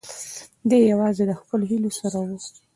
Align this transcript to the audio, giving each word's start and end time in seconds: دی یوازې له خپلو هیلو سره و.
دی 0.69 0.77
یوازې 0.91 1.23
له 1.29 1.35
خپلو 1.39 1.63
هیلو 1.71 1.89
سره 1.99 2.17
و. 2.21 2.29